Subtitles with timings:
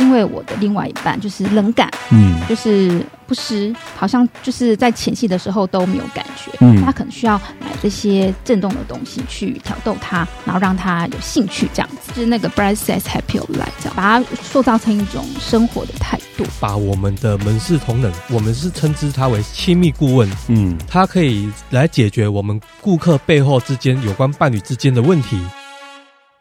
[0.00, 16.44] 因为我的另外一半就是冷感，嗯，就是不湿，好像就是在前戏的时候都没有感觉，嗯，他可能需要买这些震动的东西去挑逗他，然后让他有兴趣，这样子，就是那个 Bright Sex Happy Life，这样把它塑造成一种生活的态度。
[16.58, 25.38] 把我们的门市同仁，我们是称之他为亲密顾问，嗯，他可以来解决我们顾客背后之间有关伴侣之间的问题。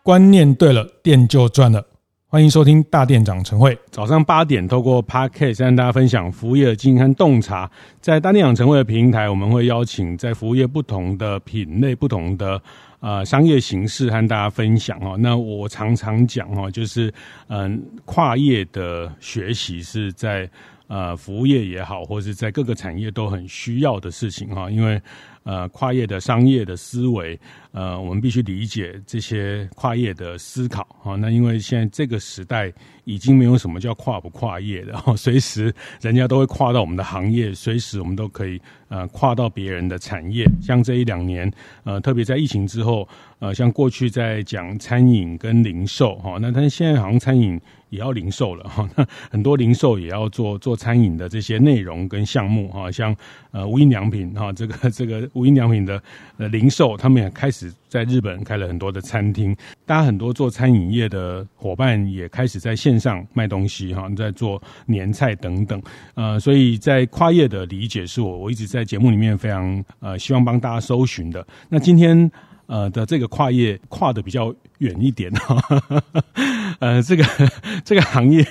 [0.01, 1.83] 观念对了，店就赚了。
[2.31, 7.67] 欢迎收听大店长晨会，早上八点透过 Podcast 跟大家分享服务业的经营和洞察。
[7.99, 12.61] 在大店长晨会的平台，我们会邀请在服务业不同的品类、不同的
[12.99, 15.17] 呃商业形式和大家分享哦。
[15.17, 17.11] 那我常常讲哦，就是
[17.47, 20.47] 嗯，跨业的学习是在
[20.85, 25.01] 呃服务业也好，或是在各个产业都很需要的事情哈，因为。
[25.43, 27.39] 呃，跨业的商业的思维，
[27.71, 31.15] 呃，我们必须理解这些跨业的思考啊。
[31.15, 32.71] 那因为现在这个时代
[33.05, 40.45] 已经没有什么叫跨不跨业的， 随时人家都会跨到我们的行业，随时我们都可以呃跨到别人的产业。
[40.61, 41.51] 像这一两年，
[41.83, 43.07] 呃，特别在疫情之后，
[43.39, 47.59] 呃，像过去在讲餐饮跟零售哈，那但是现在好像餐饮
[47.89, 53.15] 也要零售了 哈，那很多零售也要做做餐饮的这些内容跟项目哈，像
[53.51, 55.19] 呃无印良品哈，这个这个。
[55.33, 56.01] 无印良品的
[56.37, 59.55] 呃零售，他们也开始在日本开了很多的餐厅。
[59.85, 65.81] 大家很多做餐饮业的伙伴也开始在线上卖东西哈，在做年菜等等。
[66.15, 71.45] 呃，所以在跨业的理解是我我一直在节目里面非常呃希望帮大家搜寻的。
[71.69, 72.29] 那今天
[72.65, 75.57] 呃的这个跨业跨的比较远一点哈。
[76.79, 77.23] 呃，这个
[77.83, 78.45] 这个行业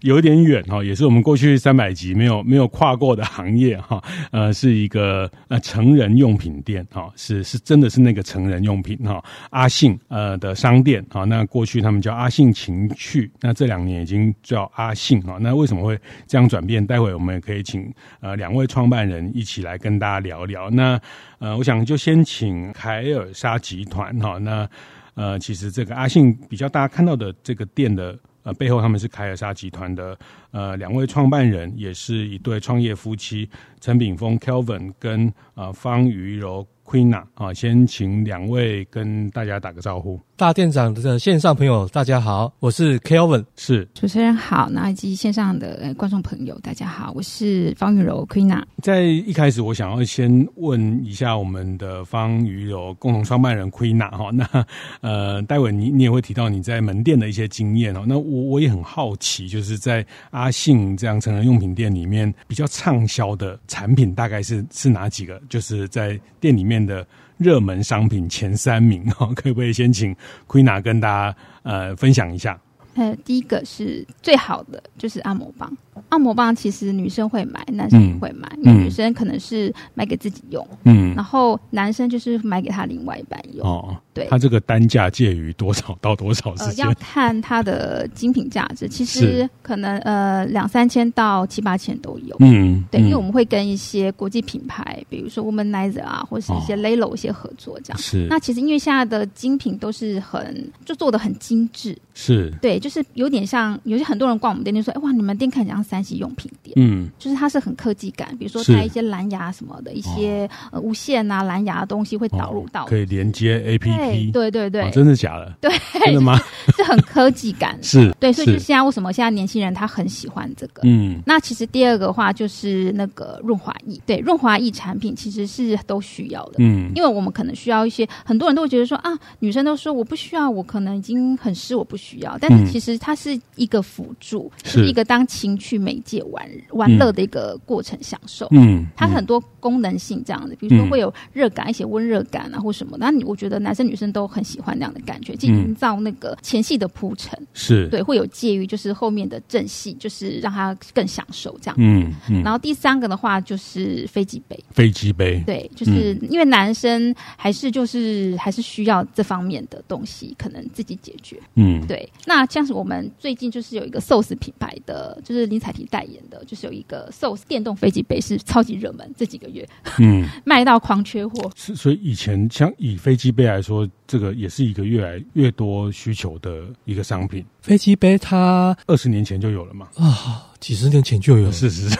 [0.00, 4.02] 有点远哈，也是我们过去三百集没有没有跨过的行业哈。
[4.32, 9.22] 呃，是一个呃成人用品店哈，是是真的是那个成人用品哈。
[9.50, 15.38] 阿信呃的商店哈，那过去他们叫阿信情趣，那这两年已经叫阿信哈。
[15.40, 16.84] 那为什么会这样转变？
[16.84, 20.68] 待会我们也可以请呃两位创办人一起来跟大家聊聊。
[20.70, 21.00] 那
[21.38, 24.68] 呃，我想就先请凯尔莎集团哈那。
[25.18, 30.16] 呃，其实这个阿信比较大家看到的这个店的呃背后，他们是凯尔莎集团的
[30.52, 40.20] 呃两位创办人，也是一对创业夫妻陈炳峰 Kelvin 跟呃方瑜柔 Queena 啊，先请两位跟大家打个招呼。
[40.38, 48.62] 大店长的线上朋友，大家好，我是 Kelvin，是主持人好，那以及线上的观众朋友，大家好，我是方雨柔 Queena。
[48.80, 54.64] 在一开始，我想要先问一下我们的方雨柔共同创办人 Queena 哈，那
[55.00, 65.42] 呃，待会你你也会提到你在门店的一些经验哦，那我我也很好奇，就是在阿信这样成人用品店里面比较畅销的产品大概是是哪几个？
[65.48, 67.04] 就是在店里面的。
[67.38, 70.14] 热门商品前三名哈， 可不可以先请
[70.46, 72.60] Queena 跟大家呃分享一下？
[72.94, 75.72] 呃，第一个是最好的，就是按摩棒。
[76.08, 78.48] 按摩棒其实女生会买，男生也会买。
[78.56, 83.66] 嗯、因为女生可能是买给自己用，嗯，然后男生就是买给他另外一半用。
[83.66, 86.86] 哦，对，他这个单价介于多少到多少之间？
[86.86, 92.36] 呃，要看它的精品价值，其实可能呃两三千到七八千都有。
[92.40, 97.98] 嗯，对，因为我们会跟一些国际品牌，比如说 Womanizer 啊，或是一些 Lelo 一些合作这样。
[97.98, 98.26] 是。
[98.28, 115.52] 那其实因为现在的精品都是很就做的很精致，是对，就是有点像有些很多人逛我们店就说，哎哇，你们店看起来像三 C 用品店，嗯，就是它是很科技感，比如说带一些蓝牙什么的，一些呃无线啊蓝牙的东西会导入到，可以连接 APP，对对对，真的假的？
[115.60, 115.72] 对，
[116.04, 116.38] 真的吗？
[116.76, 118.68] 是很科技感， 是对，所以就是。
[118.68, 120.82] 现在为什么现在年轻人他很喜欢这个？
[120.84, 147.88] 嗯，那其实第二个话就是那个润滑液，对，润滑液产品其实是都需要的，嗯，因为我们可能需要一些，很多人都会觉得说啊，女生都说我不需要，我可能已经很湿，我不需要，但是其实它是一个辅助，是一个当情趣媒介玩玩乐的一个过程享受，嗯，它很多功能性这样的，比如说会有热感，一些温热感啊或什么，那你我觉得男生女生都很喜欢那样的感觉，去营造那个前戏的铺陈，是。
[147.88, 169.66] 对，会有介于就是后面的正戏，就是让他更享受这样，嗯，然后第三个的话就是飞机杯，飞机杯，对，就是因为男生还是就是还是需要这方面的东西，可能自己解决，嗯，对，那像是我们最近就是有一个寿司品牌的，就是林采缇代言的，就是有一个 SOS 电动飞机杯是超级热门，这几个月，
[169.98, 171.50] 嗯， 卖到狂缺货。
[171.54, 177.44] 是，所以以前像以飞机杯来说，说这个也是一个越来越多需求的一个商品。
[177.60, 179.88] 飞机杯它二十年前就有了嘛？
[179.96, 181.98] 啊，几十年前就有了， 是是是，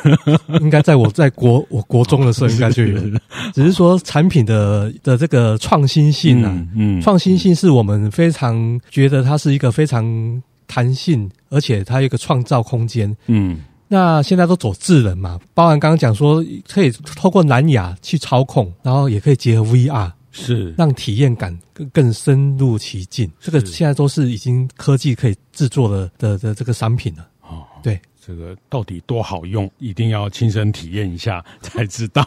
[0.63, 3.21] 应该在我在国我国中的时候应该就有 了，
[3.53, 13.65] 只是说产品的的这个创新性啊，嗯，创新性是我们非常觉得它是一个非常弹性，而且它有一个创造空间，嗯。
[13.91, 23.33] 那现在都走智能嘛，包含刚刚讲说可以透过蓝牙去操控，然后也可以结合 VR，是让体验感更更深入其境。
[23.41, 27.27] 这个现在都是已经科技可以制作的的的这个商品了。
[27.41, 27.99] 哦，对。
[28.29, 32.23] 这个到底多好用，一定要亲身体验一下 才知道。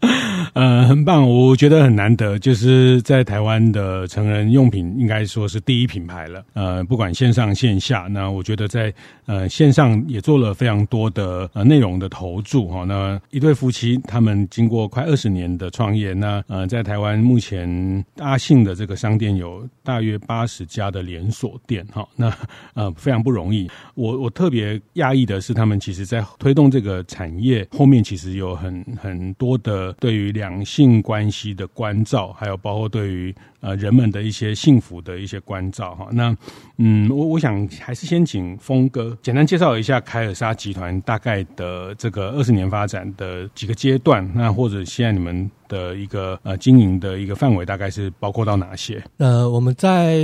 [0.54, 6.42] 呃，很棒，我觉得很难得，就是在台湾的成人用品应该说是第一品牌了。
[6.54, 8.92] 呃，不管线上线下，那我觉得在
[9.26, 12.84] 呃线上也做了非常多的呃内容的投注哈。
[12.84, 22.06] 那一对夫妻他们经过快二十年的创业，那呃在台湾目前阿信的这个商店有大约八十家的连锁店哈。
[22.16, 22.32] 那
[22.74, 25.33] 呃非常不容易，我我特别讶异的。
[25.40, 36.08] 是他们其实，在推动这个产业后面，其实有很很多的对于两性关系的关照，还有包括对于呃人们的一些幸福的一些关照哈。
[36.12, 36.36] 那
[36.78, 45.50] 嗯，我我想还是先请峰哥简单介绍一下凯尔莎集团大概的这个二十年发展的几个阶段，那或者现在你们。
[45.74, 49.02] 的一个呃经营的一个范围大概是包括到哪些？
[49.18, 50.22] 呃，我们在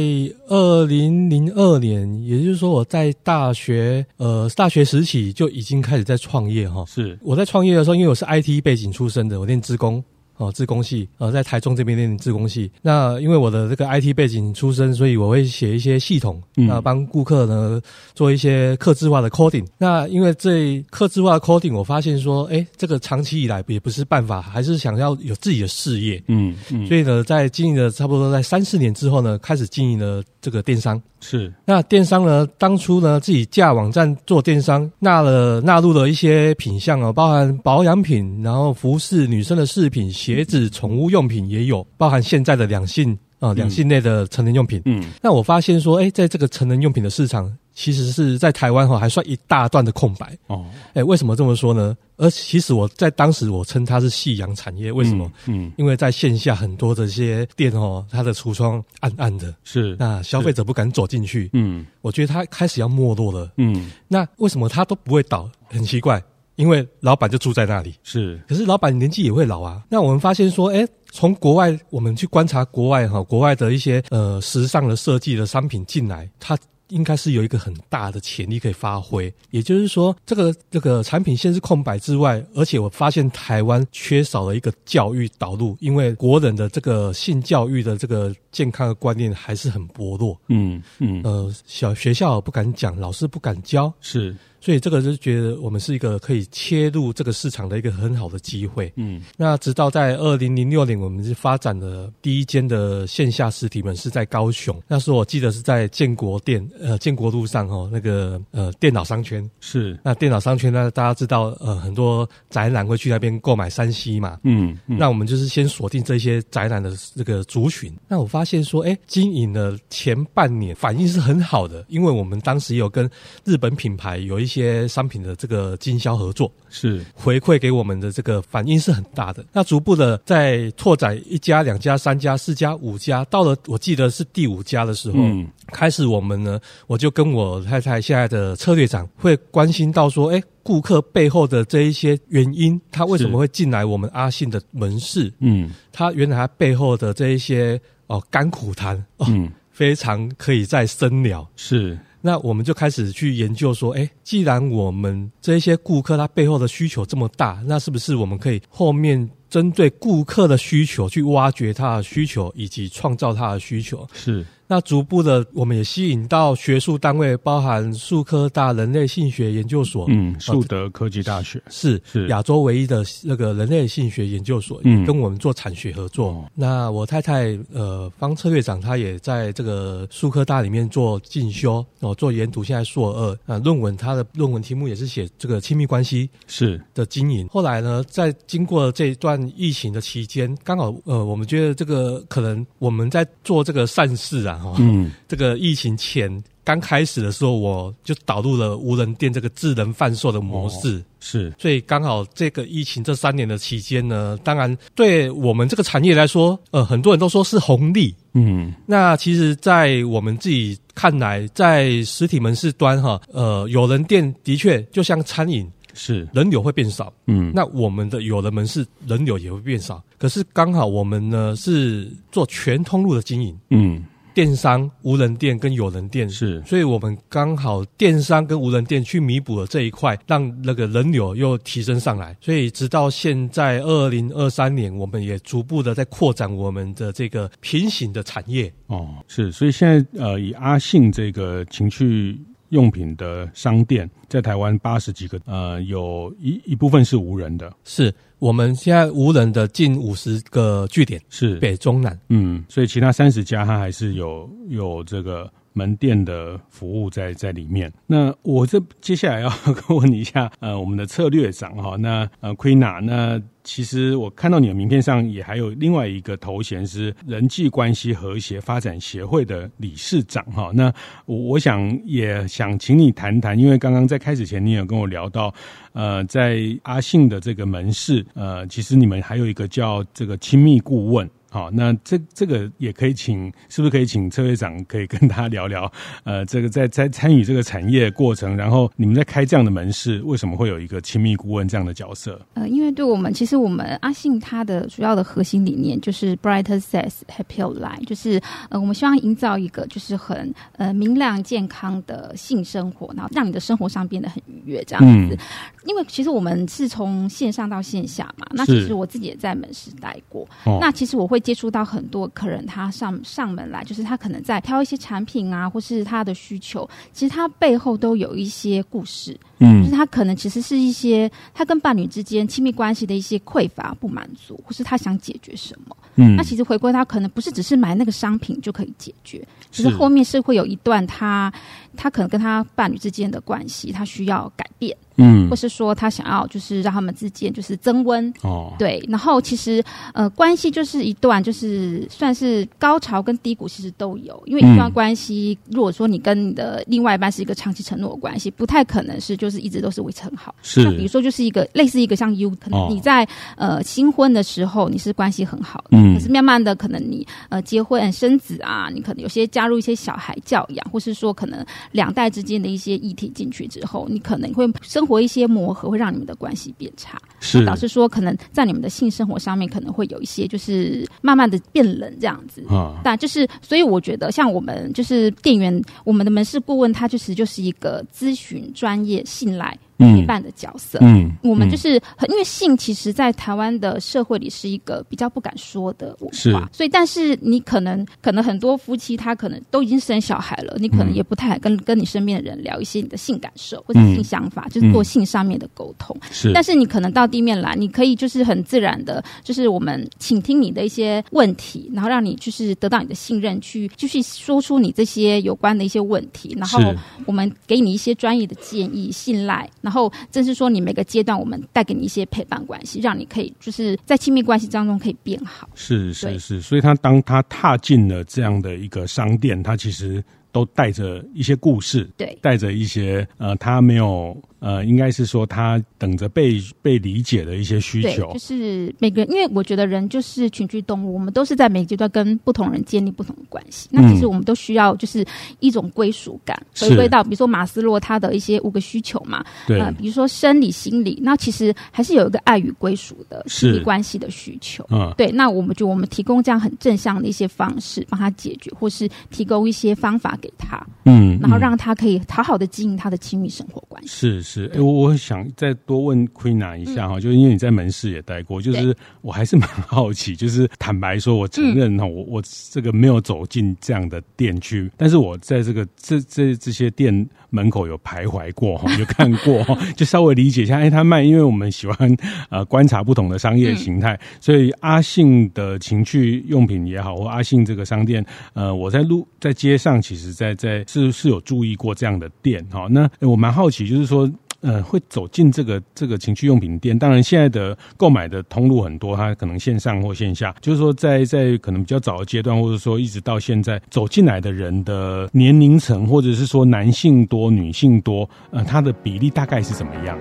[0.49, 6.85] 二零零二年，也就是说我在大学呃大学时期就已经开始在创业哈。
[6.87, 10.03] 是我在创业的时候，因为我是 IT 背景出身的，我念职工。
[10.41, 12.71] 哦，自工系，呃，在台中这边念自工系。
[12.81, 17.79] 那因为我的这个 IT 背景出身，所以我会写一些系统，那帮顾客呢
[18.15, 19.67] 做一些客制化的 coding。
[19.77, 26.23] 那因为这客制化的 coding，我发现说，哎，这个长期以来也不是办法，还是想要有自己的事业。
[26.29, 26.87] 嗯嗯。
[26.87, 31.01] 所以呢，在经营了差不多在三四年之后呢，开始经营了这个电商。
[31.21, 31.53] 是。
[31.65, 40.11] 那电商呢，当初呢自己架网站做电商，纳了纳入了一些品项哦，包含保养品，然后服饰、女生的饰品。
[40.11, 44.83] 鞋子、宠物用品也有，包含现在的两性啊，两性类的成人用品。
[44.85, 50.37] 嗯，那我发现说，哎、欸，在这个成人用品的市场，其实是在台湾哈，还算一大段的空白。
[50.47, 51.97] 哦，哎，为什么这么说呢？
[52.17, 55.31] 而其实我在当时我称它是夕阳产业，为什么？
[55.47, 61.49] 嗯，嗯因为在线下很多的这些店哦，它的橱窗暗暗的，是那消费者不敢走进去。
[61.53, 63.51] 嗯，我觉得它开始要没落了。
[63.57, 65.51] 嗯，那为什么它都不会倒？
[65.69, 66.23] 很奇怪。
[66.57, 68.39] 因为老板就住在那里，是。
[68.47, 69.83] 可是老板年纪也会老啊。
[69.89, 76.59] 那我们发现说，哎，从国外我们去观察国外哈，国外的一些呃时尚的设计的商品进来，它
[76.91, 79.33] 应该是有一个很大的潜力可以发挥。
[79.51, 90.39] 也就是说，这个这个产品线是空白之外，而且我发现台湾缺少了一个教育导入，因为国人的这个性教育的这个健康的观念还是很薄弱。
[90.49, 94.37] 嗯嗯，呃，小学校不敢讲，老师不敢教，是。
[94.61, 98.93] 所以这个就觉得我们是一个可以切入这个市场的一个很好的机会。
[98.97, 104.79] 嗯，那直到在二零零六年，我们是发展了第一间的线下实体门市在高雄。
[104.87, 109.99] 那时候我记得是在建国店，呃，建国路上哦，那个呃电脑商圈是。
[110.05, 114.39] 那电脑商圈呢，大家知道呃很多宅男会去那边购买三 C 嘛。
[114.43, 117.91] 嗯，嗯，那我们就是先锁定这些宅男的这个族群。
[118.07, 123.11] 那我发现说，哎，经营了前半年反应是很好的，因为我们当时有跟
[123.43, 124.50] 日本品牌有一。
[124.51, 129.45] 一些商品的这个经销合作是回馈给我们的这个反应是很大的。
[129.53, 145.33] 那逐步的在拓展一家、两家、三家、四家、五家，到了我记得是第五家的时候，嗯，开始我们呢，我就跟我太太现在的策略长会关心到说，哎，顾客背后的这一些原因，他为什么会进来我们阿信的门市？
[145.39, 151.49] 嗯，他原来他背后的这一些哦甘苦谈，哦，嗯，非常可以再深聊。
[151.55, 151.97] 是。
[152.21, 164.07] 那我们就开始去研究说，哎，既然我们这些顾客他背后的需求这么大，那是不是我们可以后面针对顾客的需求去挖掘他的需求，以及创造他的需求？
[164.13, 164.45] 是。
[164.71, 176.29] 那逐步的，我们也吸引到学术单位，包含树科大人类性学研究所，嗯，树德科技大学是是亚洲唯一的那个人类性学研究所，嗯，跟我们做产学合作。
[176.29, 187.49] 哦、那我太太呃方策略长，他也在这个树科大里面做进修哦，做研读，现在硕二啊，论文他的论文题目也是写这个亲密关系是的经营。
[187.49, 194.60] 后来呢，在经过这一段疫情的期间，刚好呃，我们觉得这个可能我们在做这个善事啊。
[194.79, 200.99] 嗯，这个疫情前刚开始的时候，我就导入了无人店这个智能贩售的模式。
[200.99, 208.15] 哦、是，所以刚好这个疫情这三年的期间呢，当然对我们这个产业来说，呃，很多人都说是红利。
[208.33, 215.71] 嗯，那其实，在我们自己看来，在实体门市端哈，呃，有人店的确就像餐饮。
[215.93, 220.01] 是人流会变少，嗯，那我们的有人门市人流也会变少。
[220.19, 224.05] 可是刚好我们呢是做全通路的经营，嗯，
[224.41, 232.35] 电商、无人店跟有人店是，所以我们刚好电商跟无人店去弥补了这一块，让那个人流又提升上来。
[232.41, 238.73] 所以直到现在二零二三年，我们也逐步的在扩展我们的这个平行的产业。
[238.87, 242.41] 哦，是，所以现在呃，以阿信这个情趣。
[242.71, 257.93] 用品的商店在台湾八十几个，呃，有一一部分是无人的，是我们现在无人的近五十个据点，是北中南，嗯，所以其他三十家它还是有有这个门店的服务在在里面。
[258.07, 259.53] 那我这接下来要
[259.95, 263.41] 问你一下，呃，我们的策略长哈，那呃，Queena 那。
[263.63, 270.71] 其实我看到你的名片上也还有另外一个头衔是人际关系和谐发展协会的理事长哈。
[270.75, 270.93] 那
[271.27, 275.55] 我我想也想请你谈谈，因为刚刚在开始前你有跟我聊到，
[275.93, 281.29] 呃，在阿信的这个门市，呃，其实你们还有一个叫这个亲密顾问。
[281.53, 285.91] 好，那这这个也可以请，是不是可以请车队长可以跟大家聊聊？
[286.23, 292.41] 呃，这个在在参与这个产业过程，然后你们在开这样的门市，为什么会有一个亲密顾问这样的角色？
[292.55, 305.35] 呃，因为对我们，其实我们阿信他的主要的核心理念就是 Brighter Sex Happier Life，就是呃，我们希望营造一个就是很呃明亮健康的性生活，然后让你的生活上变得很愉悦这样子。
[305.35, 305.39] 嗯、
[305.87, 311.40] 因为其实我们是从线上到线下嘛，那其实我自己也在门市待过，哦、那其实我会。
[311.41, 331.53] 接触到很多客人，他上上门来，就是他可能在挑一些产品啊，或是他的需求，其实他背后都有一些故事，嗯，就是他可能其实是一些他跟伴侣之间亲密关系的一些匮乏、不满足，或是他想解决什么，嗯，那其实回归他可能不是只是买那个商品就可以解决，其实后面是会有一段他
[331.97, 334.97] 他可能跟他伴侣之间的关系，他需要改变。
[335.23, 338.33] 嗯，或是说他想要就是让他们之间就是增温。
[338.41, 350.55] 哦，对，然后其实呃关系就是一段就是算是高潮跟低谷其实都有，因为一段关系、嗯、如果说你跟你的另外一半是一个长期承诺的关系，不太可能是就是一直都是维持很好。
[350.63, 353.25] 是，那比如说就是一个类似一个像 U，可能你在、
[353.57, 365.11] 哦、呃新婚的时候你是关系很好的，嗯，可是慢慢的可能你呃结婚生子啊，你可能有些加入一些小孩教养，或是说可能两代之间的一些议题进去之后，你可能会生。
[365.11, 373.01] 活一些磨合会让你们的关系变差，是导致说可能在你们的性生活上面可能会有一些就是慢慢的变冷这样子啊。
[373.03, 396.17] 但就是所以我觉得像我们就是店员，我们的门市顾问他就是就是一个咨询专业进来陪伴的角色，嗯，我们就是很，因为性其实，在台湾的社会里是一个比较不敢说的文化，所以，但是你可能，可能很多夫妻他可能都已经生小孩了，你可能也不太跟跟你身边的人聊一些你的性感受或者性想法，嗯、就是做性上面的沟通。
[396.31, 406.81] 是，但是你可能到地面来，你可以就是很自然的，就是我们倾听你的一些问题，然后让你就是得到你的信任，去继续说出你这些有关的一些问题，然后
[407.27, 409.69] 我们给你一些专业的建议，信赖。
[409.81, 415.69] 然后，正是说，你每个阶段，我们带给你一些陪伴关系，让你可以就是在亲密关系当中可以变好。
[415.75, 424.37] 是是是，所以他当他踏进了这样的一个商店，他其实都带着一些故事，对，带着一些呃，他没有。
[424.61, 433.89] 呃，应该是说他等着被被理解的一些需求，对，就是每个人，因为我觉得人就是群居动物，我们都是在每个阶段跟不同人建立不同的关系。
[433.91, 435.25] 那其实我们都需要就是
[435.61, 444.87] 一种归属感，回归到比如说马斯洛他的一些五个需求嘛，对，呃，比如说生理、心理，那其实还是有一个爱与归属的亲密关系的需求。
[444.91, 454.09] 嗯，对，那我们就我们提供这样很正向的一些方式帮他解决，或是提供一些方法给他，嗯，然后让他可以好好的经营他的亲密生活关系。
[454.09, 454.50] 是。
[454.51, 467.29] 是，哎，我我想再多问 Queena 一下哈，嗯、就是因为你在门市也待过，就是我还是 蛮好奇，就是坦白说，我承认哈，我我这个没有走进这样的店去，但是我在这个这这这些店。
[467.53, 470.77] 门口有徘徊过哈，有看过哈， 就稍微理解一下。
[470.77, 472.17] 哎，他卖，因为我们喜欢
[472.49, 482.87] 呃观察不同的商业形态，所以阿信的情趣用品也好，或阿信这个商店，呃，我在路在街上，其实在在是是有注意过这样的店哈。
[482.89, 484.31] 那我蛮好奇，就是说。
[484.61, 486.99] 呃会走进这个这个情趣用品店？
[486.99, 500.19] 当然，现在的购买的通路很多，它可能线上或线下，就是说在在可能比较早的阶段，或者说一直到现在走进来的人的年龄层，或者是说男性多、女性多，呃，它的比例大概是怎么样？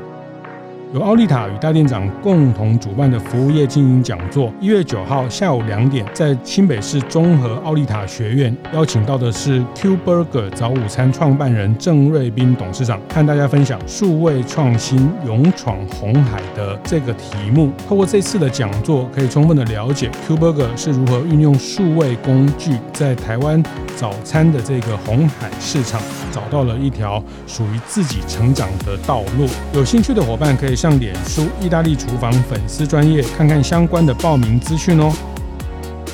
[0.91, 17.72] 由奥利塔与大店长共同主办的服务业经营讲座，一月九号下午两点，在新北市中和奥利塔学院邀请到的是 Q Burger 早午餐创办人郑瑞斌董事长，和大家分享数位创新勇闯红海的这个题目。
[17.88, 23.62] 透过这次的讲座，可以充分的了解 Q Burger 是如何运用数位工具，在台湾
[23.96, 29.48] 早餐的这个红海市场，找到了一条属于自己成长的道路。
[29.72, 30.78] 有兴趣的伙伴可以。
[30.79, 35.12] 上脸书意大利厨房粉丝专业看看相关的报名资讯哦。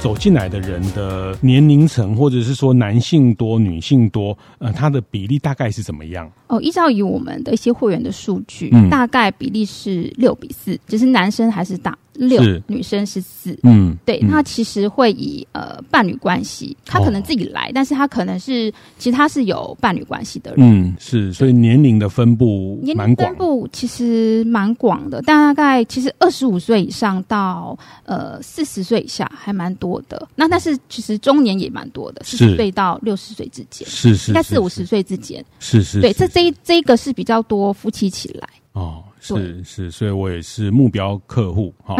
[0.01, 6.27] 走进来的人的年龄层，或者是说男性多、女性多，呃，它的比例大概是怎么样？
[6.48, 11.95] 哦，依照以我们的一些会员的数据，嗯，大概比例是六比四，只是男生还是大。
[12.15, 38.48] 六女生是四，嗯，对，那其实会以呃伴侣关系，他可能自己来，哦、但是他可能是其实他是有伴侣关系的人，嗯，是，所以年龄的分布蛮广，年龄分布其实蛮广的，大概其实二十五岁以上到呃四十岁以下还蛮多的，那但是其实中年也蛮多的，四十岁到六十岁之间，是是，是，应该四五十岁之间，是是，对，这这一这一个是比较多夫妻起来。
[38.74, 39.03] 哦。
[39.34, 41.74] 是是，所以我也是目标客户。
[41.84, 41.96] 好，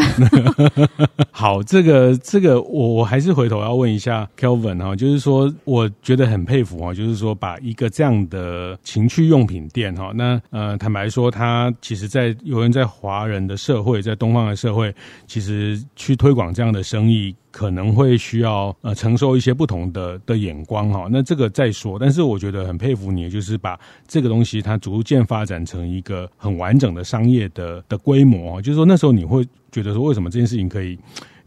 [1.32, 14.94] 好，这个这个，我我还是回头要问一下 Kelvin 哈，就是说，我觉得很佩服哈，就是说，把一个这样的情趣用品店哈，那呃，坦白说，他其实，在有人在华人的社会，在东方的社会，
[15.27, 17.36] 其实去推广这样的生意。
[17.55, 21.97] 可能会需要呃承受一些不同的的眼光哈，那这个再说。
[21.97, 31.00] 但是我觉得很佩服你，就是把这个东西它逐渐发展成一个很完整的商业的的规模，就是说那时候你会觉得说，为什么这件事情可以？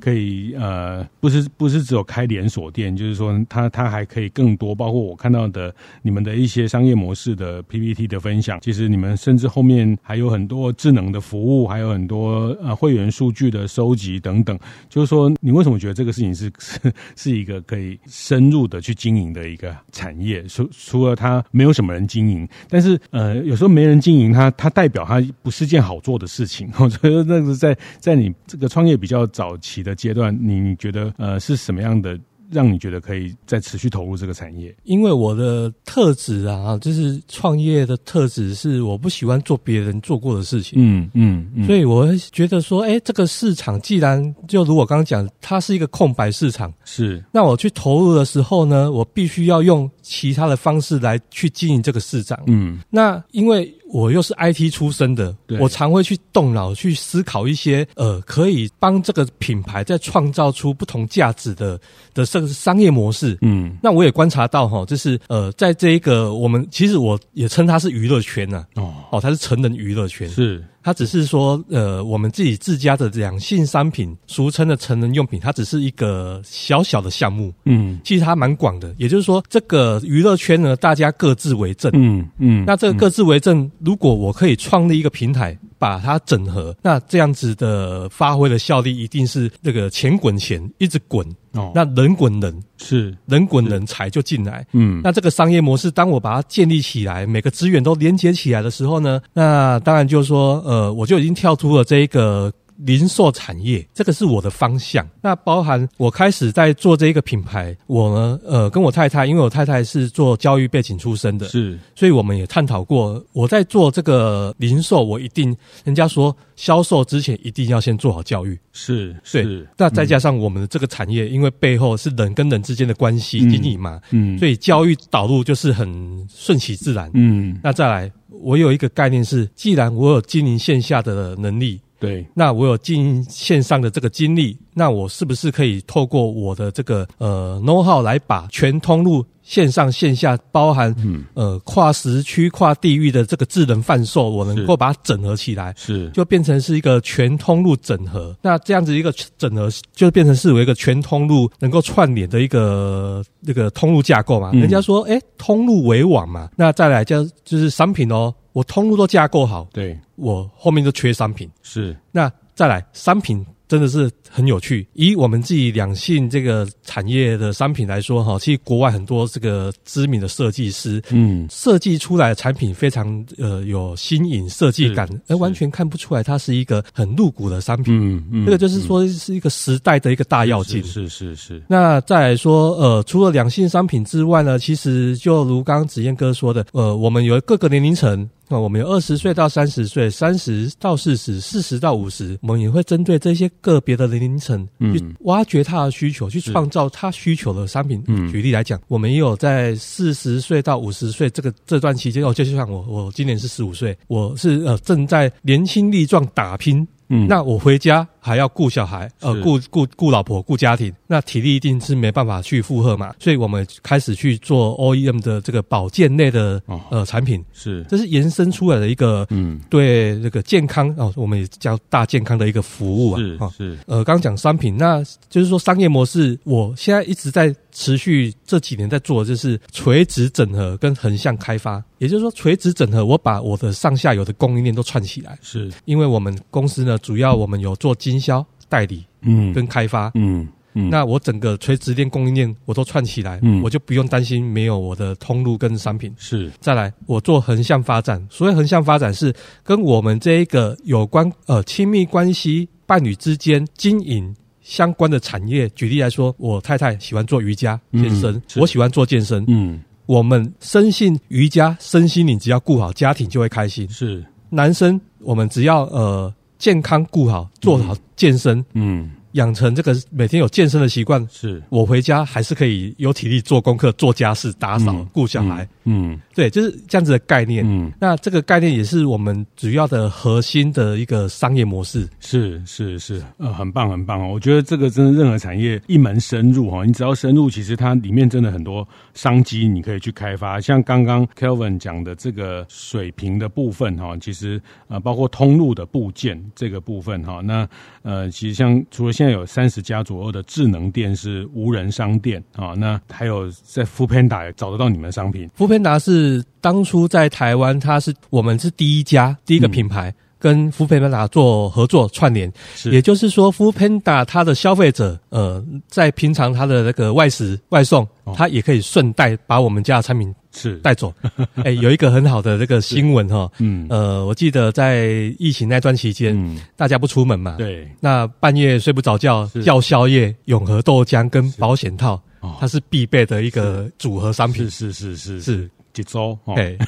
[0.09, 14.59] 可以呃，不是不是只有开连锁店，就是说它它还可以更多，包括我看到的你们的一些商业模式的 PPT 的分享，其实你们甚至后面还有很多智能的服务，还有很多呃会员数据的收集等等。
[14.89, 20.43] 就是说，你为什么觉得这个事情是 是是一个可以深入的去经营的一个产业？
[20.45, 26.67] 除除了它没有什么人经营，但是呃有时候没人经营它，它代表它不是件好做的事情。
[26.81, 29.98] 我觉得那个在在你这个创业比较早期的。
[29.99, 32.19] 的阶段，你觉得呃是什么样的，
[32.51, 34.75] 让你觉得可以再持续投入这个产业？
[34.85, 40.79] 因为我的特质啊，就是创业的特质是我不喜欢做别人做过的事情。
[40.81, 52.39] 嗯嗯，嗯，所以我会觉得说，哎，这个市场既然就如我刚刚讲，它是一个空白市场，是那我去投入的时候呢，我必须要用其他的方式来去经营这个市场。
[52.47, 53.73] 嗯，那因为。
[53.91, 61.81] 我又是 IT 出身的，我常会去动脑去思考一些呃，可以帮这个品牌再创造出不同价值的
[62.13, 63.39] 的这个商业模式。
[63.41, 70.63] 嗯，那我也观察到哈，就是呃，在这一个我们其实我也称它是娱乐圈呐，哦哦，它是成人娱乐圈是。
[70.83, 77.53] 它只是说，呃，我们自己自家的两性商品，俗称的成人用品，它只是一个小小的项目。
[77.65, 78.95] 嗯，其实它蛮广的。
[78.97, 81.91] 也就是说，这个娱乐圈呢，大家各自为政。
[81.95, 85.59] 嗯嗯，那这个各自为政，如果我可以创立一个平台。
[85.79, 91.73] 把它整合，那这样子的发挥的效力一定是那个钱滚钱，一直滚哦。
[91.75, 95.01] 那人滚人是人滚人才就进来，嗯。
[95.03, 102.53] 那这个商业模式，当我把它建立起来，每个资源都连接起来的时候呢，那当然就是说，呃，我就已经跳出了这一个。
[102.79, 105.07] 零售产业，这个是我的方向。
[105.21, 113.23] 那包含我开始在做这一个品牌，我呢，呃，跟我太太，因为我太太是做教育背景出身的，是，所以我们也探讨过。
[113.33, 119.43] 我在做这个零售，我一定，人家说销售之前一定要先做好教育，是，是。
[119.43, 127.59] 对，那再加上我们的这个产业，因为背后是人跟人之间的关系经营嘛，嗯，所以教育导入就是很顺其自然，嗯。
[127.61, 131.81] 那再来，我有一个概念是，既然我有经营线下的能力。
[132.01, 148.37] 对，那我有进线上的这个经历，那我是不是可以透过我的这个呃 know how 来把全通路线上线下包含嗯呃跨时区跨地域的这个智能贩售，我能够把它整合起来，是就变成是一个全通路整合。
[148.41, 154.51] 那这样子一个整合，就变成是为一个全通路能够串联的一个那个通路架构嘛。
[154.53, 156.49] 嗯、人家说，哎，通路为网嘛。
[156.55, 158.33] 那再来就就是商品哦。
[158.53, 161.49] 我通路都架构好，对，我后面就缺商品。
[161.63, 164.87] 是，那再来商品真的是很有趣。
[164.95, 177.95] 以我们自己两性这个产业的商品来说，哈，其实国外很多这个知名的设计师，嗯，设计出来的产品非常呃有新颖设计感，而完全看不出来它是一个很露骨的商品。
[177.95, 180.83] 嗯嗯，这个就是说是一个时代的一个大跃进。
[180.83, 181.63] 是是是。
[181.69, 188.29] 那再来说，呃，除了两性商品之外呢，其实就如刚刚子燕哥说的，呃，我们有各个年龄层。
[188.49, 198.03] 那我们有二十岁到三十岁，三十到四十，四十到五十，我们也会针对这些个别的年龄层去挖掘他的需求，去创造他需求的商品。
[198.31, 206.87] 举例来讲，我们也有在四十岁到五十岁这个这段期间，哦，就像我，我今年是十五岁，我是呃正在年轻力壮打拼。
[207.11, 227.55] 嗯，那我回家还要顾小孩，呃，顾顾顾老婆，顾家庭，那体力一定是没办法去负荷嘛，所以我们开始去做 OEM 的这个保健类的呃产品，是，这是延伸出来的一个嗯，对这个健康哦，我们也叫大健康的一个服务啊，是是，呃，刚讲商品，那就是说商业模式，我现在一直在。
[227.71, 235.39] 持续这几年在做的就是垂直整合跟横向开发，也就是说垂直整合，我把我的上下游的供应链都串起来。
[235.43, 246.13] 是，因为我们公司呢，主要我们有做经销代理，嗯，跟开发，嗯嗯，那我整个垂直链供应链我都串起来，嗯，我就不用担心没有我的通路跟商品。
[246.19, 254.35] 是，再来我做横向发展，所谓横向发展是跟我们这一个有关呃亲密关系伴侣之间经营。
[254.61, 259.43] 相关的产业，举例来说，我太太喜欢做瑜伽健身，嗯、我喜欢做健身。
[259.49, 263.89] 嗯，我们深信瑜伽身心灵只要顾好，家庭就会开心。
[263.89, 268.65] 是男生，我们只要呃健康顾好，做好健身。
[268.75, 269.13] 嗯。
[269.33, 275.65] 嗯养成这个每天有健身的习惯，是我回家还是可以有体力做功课、做家事、打扫、顾小孩。
[275.85, 277.65] 嗯，嗯对，就是这样子的概念。
[277.67, 282.09] 嗯，那这个概念也是我们主要的核心的一个商业模式。
[282.21, 284.31] 是是是，呃，很棒很棒哦。
[284.33, 290.61] 我觉得这个真的任何产业一门深入哈，你只要深入，其实它里面真的很多商机你可以去开发。
[290.61, 297.69] 像刚刚 Kelvin 讲的这个水平的部分哈，其实呃包括通路的部件这个部分哈，那
[298.03, 305.51] 呃其实像除了现在有三十家左右的智能店是无人商店啊，那还有在 Foodpanda 也找得到你们的商品。
[305.59, 312.91] Foodpanda 是当初在台湾，它是我们是第一家第一个品牌跟 Foodpanda 做合作串联，是。
[312.91, 320.35] 也就是说 Foodpanda 它的消费者呃在平常它的那个外食外送，它也可以顺带把我们家的产品。
[320.51, 320.77] 是。
[320.79, 321.13] 带走，
[321.57, 325.07] 哎、欸，有一个很好的这个新闻哈， 嗯，呃，我记得在
[325.39, 332.21] 疫情那段期间，嗯，大家不出门嘛，对，那半夜睡不着觉，叫宵夜，永和豆浆跟保险套，
[332.59, 335.43] 它是必备的一个组合商品，是是是是。
[335.43, 336.79] 是几周，对，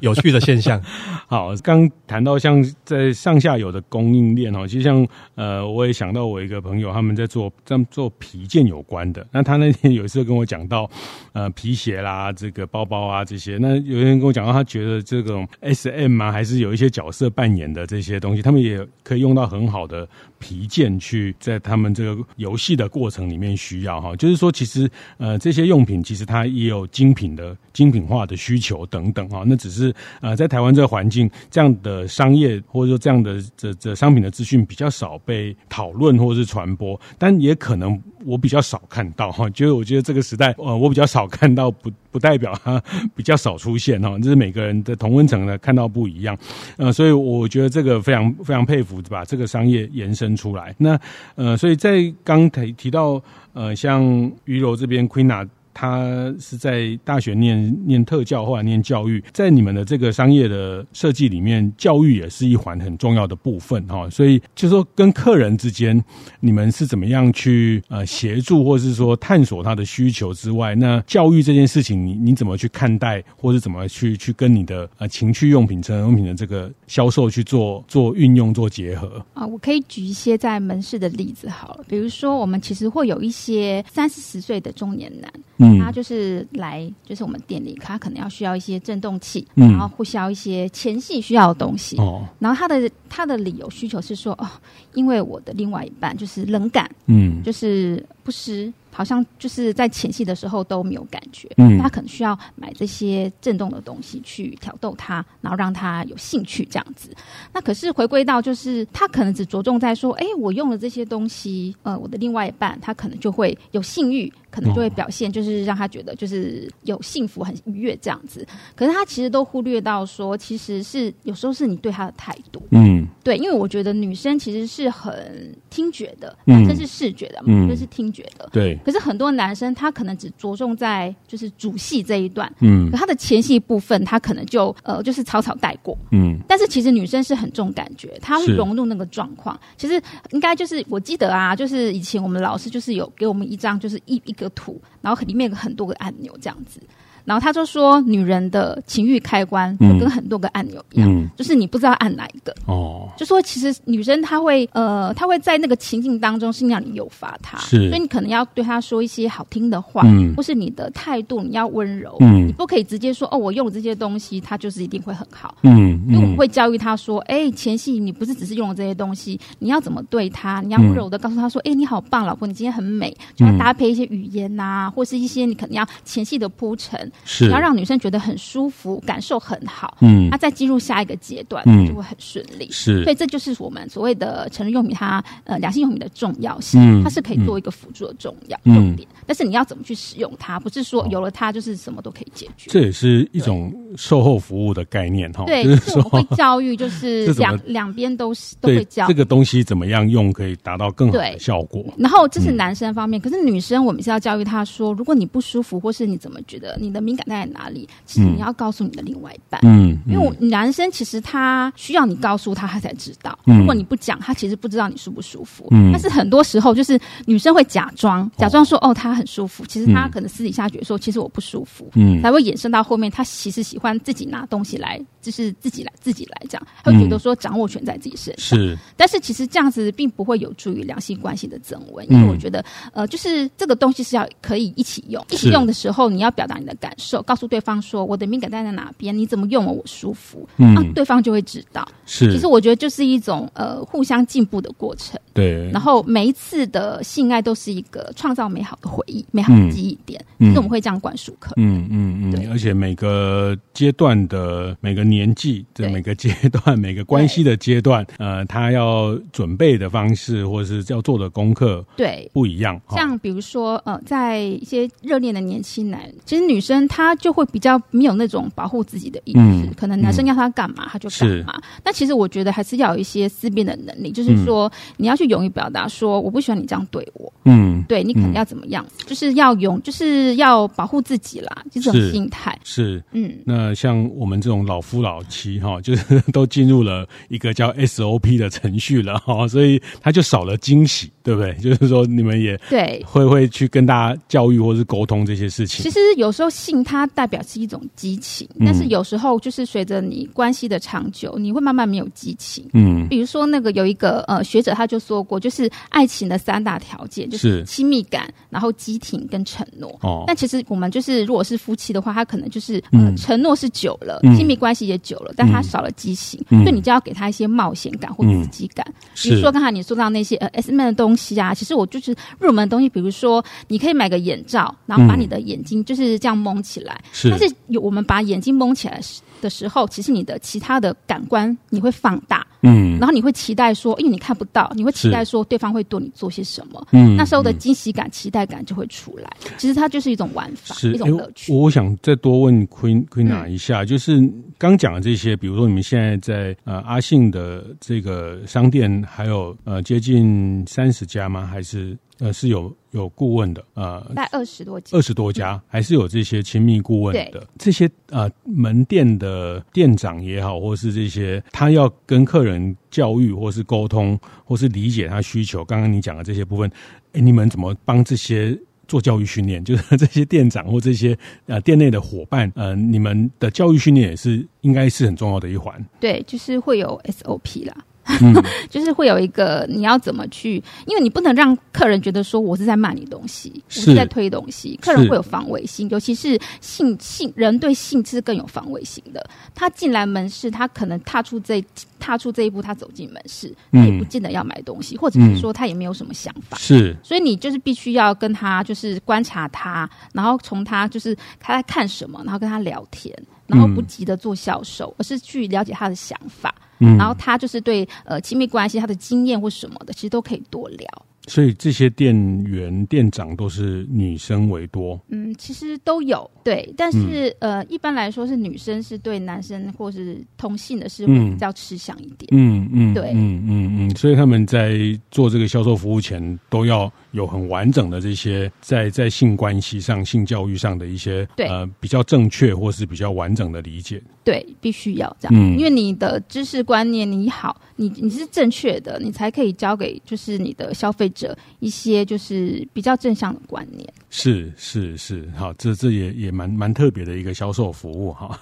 [0.00, 0.80] 有趣的现象。
[1.28, 9.26] 好，刚谈到像在上下游的供应链哦，其实像呃，我也想到我一个朋友，他们在做这样做皮件有关的。
[9.30, 10.90] 那他那天有一次跟我讲到，
[11.32, 13.58] 呃，皮鞋啦，这个包包啊这些。
[13.60, 20.08] 那有人跟我讲到，他觉得这种 SM 啊，还是有一些角色扮演的这些东西，他们也可以用到很好的
[20.38, 24.16] 皮件去在他们这个游戏的过程里面需要哈。
[24.16, 42.82] 就是说，其实呃，这些用品其实它也有精品的精品化的需求等等啊，那只是呃，在台湾这个环境，这样的商业或者说这样的这这商品的资讯比较少被讨论或者是传播，但也可能我比较少看到哈，就是我觉得这个时代呃，我比较少看到，不 不代表它
[43.14, 46.34] 比较少出现哈，这是每个人的同温层呢看到不一样，
[46.78, 50.74] 呃，所以我觉得这个非常非常佩服把这个商业延伸出来。
[50.78, 50.98] 那
[51.34, 53.22] 呃，所以在刚提提到
[53.52, 54.02] 呃，像
[54.44, 55.46] 鱼楼这边 Queena。
[55.80, 64.10] 他是在大学念念特教，后来念教育，在你们的这个商业的设计里面，教育也是一环很重要的部分哈。
[64.10, 66.02] 所以就是说跟客人之间，
[66.40, 79.46] 你们是怎么样去呃协助，或是说探索他的需求之外，那教育这件事情，你你怎么去看待，或是怎么去去跟你的呃情趣用品、成人用品的这个销售去做做运用、做结合啊？
[79.46, 85.32] 我可以举一些在门市的例子好了，比如说我们其实会有一些三四十岁的中年男。
[85.78, 91.96] 他就是来，就是我们店里，他可能要需要一些震动器，嗯、然后会需要一些前戏需要的东西。
[91.98, 94.48] 哦，然后他的他的理由需求是说，哦，
[94.94, 98.72] 因为我的另外一半就是冷感，嗯，就是不湿。
[98.90, 107.10] 好像就是在前戏的时候都没有感觉，嗯，他可能需要买这些震动的东西去挑逗他，然后让他有兴趣这样子。
[107.52, 118.44] 那可是回归到就是他可能只着重在说，哎，我用了这些东西，呃，我的另外一半他可能就会有性欲，可可能就会表现就是让他觉得就是有幸福很愉悦这样子。
[118.74, 122.60] 可是他其实都忽略到说，其实是有时候是你对他的态度。
[122.70, 128.48] 嗯，对，因为我觉得女生其实是很听觉的，男生是视觉的，女生是听觉的。
[128.52, 128.77] 对。
[128.84, 136.38] 可是很多男生他可能只着重在就是主戏这一段，嗯，可他的前戏部分他可能就呃就是草草带过，嗯。
[136.48, 139.58] 但是其实女生是很重感觉，她会融入那个状况。
[139.76, 146.80] 其实应该就是我记得啊，就是以前我们老师就是有给我们一张就是一一个图，然后里面有很多个按钮这样子。
[147.28, 152.54] 然后他就说，女人的情欲开关就跟很多个按钮一样，嗯、就是你不知道按哪一个。
[152.64, 170.62] 哦，就说其实女生她会呃，她会在那个情境当中是让你诱发她，是，所以你可能要对她说一些好听的话，嗯、或是你的态度你要温柔，嗯，你不可以直接说哦，我用了这些东西，她就是一定会很好，嗯，因为我们会教育她说，哎，前戏你不是只是用了这些东西，你要怎么对她？
[170.62, 177.12] 你要温柔的告诉她说，哎，你好棒，老婆，你今天很美，就要搭配一些语言呐、啊，或是一些你可能要前戏的铺陈。
[177.24, 182.68] 是，你要让女生觉得很舒服，感受很好，嗯，那再进入下一个阶段，嗯，就会很顺利。
[182.70, 189.06] 是，所以这就是我们所谓的成人用品，它呃两性用品的重要性，嗯，它是可以做一个辅助的重要重点。
[189.26, 192.70] 但是你要怎么去使用它，不是说有了它就是什么都可以解决。
[192.70, 195.44] 这也是一种售后服务的概念哈。
[195.44, 201.84] 对，就是我们会教育，就 是两两边都是都会教这个东西怎么样用可以达到更好的效果。
[201.96, 207.88] 然后这是男生方面，可是女生我们是要教育他说，如果你不舒服，或是你怎么觉得你的敏感在哪里？
[208.04, 213.38] 其实你要告诉你的另外一半，嗯，因为我男生其实他需要你告诉他，他才知道。
[213.44, 215.66] 如果你不讲，他其实不知道你舒不舒服。
[215.70, 228.58] 嗯，但是很多时候就是女生会假装，假装说哦，他很舒服，其实他可能私底下觉得说，其实我不舒服，嗯，才会衍生到后面，他其实喜欢自己拿东西来，就是自己来自己来这样，他会觉得说掌握权在自己身上。
[228.58, 238.04] 是，但是其实这样子并不会有助于两性关系的增温，因为我觉得呃，就是这个东西是要可以一起用，一起用的时候，你要表达你的感受，告诉对方说。
[238.04, 239.16] 我的敏感带在哪边？
[239.16, 240.48] 你怎么用我我舒服？
[240.56, 241.86] 嗯，啊，对方就会知道。
[242.06, 245.20] 是，其实我觉得就是一种呃互相进步的过程。
[245.38, 250.22] 对，然后每一次的性爱都是一个创造美好的回忆、美好的记忆点。
[250.38, 251.64] 嗯，所以我们会这样灌输客人。
[251.64, 252.30] 嗯嗯嗯。
[252.32, 262.80] 对，而且每个阶段的每个年纪的每个阶段、每个关系的阶段，呃，他要准备的方式或者是要做的功课，对，不一样。
[262.90, 267.78] 像比如说呃，在一些热恋的年轻男，其实女生她就会比较。
[267.90, 271.60] 没有那种保护自己的意识，嗯、可能男生要她干嘛、嗯、他就干嘛。
[271.84, 277.32] 那其实我觉得还是要有一些思辨的能力，就是说、嗯、你要去勇于表达，说我不喜欢你这样对我。
[277.44, 283.02] 嗯，对你可能要怎么样，嗯、就是要勇，就是要保护自己啦，这种心态是。
[283.12, 291.54] 嗯，那像我们这种老夫老妻哈， 就是都进入了一个叫 SOP 的程序了哈，所以他就少了惊喜，对不对？
[291.54, 295.82] 就是说你们也对会会去跟大家教育或是沟通这些事情。
[295.82, 297.78] 其实有时候性它代表是一种。
[297.96, 302.64] 激情，但是有时候就是随着你关系的长久，你会慢慢没有激情。
[302.74, 307.64] 嗯，比如说那个有一个呃学者他就说过，就是爱情的三大条件就是。
[307.64, 309.96] 亲密感，然后激情跟承诺。
[310.02, 318.86] 哦，但其实我们就是如果是夫妻的话，他可能就是呃承诺是久了，亲密关系也久了，但他少了激情，所以你就要给他一些冒险感或刺激感。
[319.22, 327.88] 比如说刚才你说到那些呃 SM 的东西啊，其实我就是入门的东西，比如说你可以买个眼罩，然后把你的眼睛就是这样蒙起来，是，但是有。
[327.88, 329.00] 我们把眼睛蒙起来
[329.40, 339.30] 的时候，其实你的其他的感官你会放大，嗯，然后你会期待说，因为你看不到，你会期待说对方会对你做些什么，嗯，那时候的惊喜感、期待感就会出来。
[339.56, 341.52] 其实它就是一种玩法，是一种乐趣。
[341.52, 344.20] 我想再多问 Queen Queen 哪一下，就是
[344.58, 351.46] 刚讲的这些，比如说你们现在在呃阿信的这个商店，还有呃接近三十家吗？
[351.46, 351.96] 还是？
[352.20, 357.46] 呃，是有有顾问的，呃，在二十多家，二十多家，还是有这些亲密顾问的。
[357.60, 365.64] 这些呃门店的店长也好，或是这些他要跟客人教育，或是沟通，或是理解他需求。
[365.64, 366.68] 刚刚你讲的这些部分，
[367.12, 369.62] 哎，你们怎么帮这些做教育训练？
[369.64, 375.84] 就是这些店长或这些呃店内的伙伴，呃，你们的教育训练也是应该是很重要的一环。
[376.00, 377.76] 对，就是会有 SOP 啦。
[378.20, 378.34] 嗯、
[378.70, 383.80] 就是会有一个你要怎么去，因为你不能让客人觉得说我是在卖你东西，是。
[383.80, 389.28] 我是在推东西，客人会有防卫心，尤其是性性人对性是更有防卫心的。
[389.54, 391.62] 他进来门市，他可能踏出这
[391.98, 396.56] 踏出这一步，他走进门市，他也不见得要买东西，嗯、或者是说他也没有什么想法。
[396.56, 403.14] 是，所以你就是必须要跟他就是观察他，然后从他就是他在看什么，然后跟他聊天，
[403.46, 406.54] 然后不急着做销售，而是去了解他的想法。
[406.80, 410.86] 嗯，然后他就是对呃亲密关系他的经验或什么的，其实都可以多聊。
[411.26, 414.98] 所以这些店员、店长都是女生为多。
[415.08, 422.28] 嗯，其实都有对，但是、嗯、呃，一般来说是女生是对男生或是同性的是会比较吃香一点。
[422.30, 424.78] 嗯嗯，对，嗯嗯嗯，所以他们在
[425.10, 434.02] 做这个销售服务前都要有很完整的这些在在性关系上、性教育上的一些对呃比较正确或是比较完整的理解。
[434.24, 443.88] 对，必须要这样，嗯、因为你的知识观念你好，你你是正确的，你才可以教给就是你的消费者一些就是比较正向的观念。
[444.10, 448.38] 是是是，好，这这也也蛮蛮特别的一个销售服务哈。